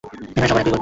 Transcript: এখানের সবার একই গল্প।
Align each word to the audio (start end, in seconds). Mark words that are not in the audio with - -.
এখানের 0.33 0.49
সবার 0.49 0.61
একই 0.63 0.69
গল্প। 0.71 0.77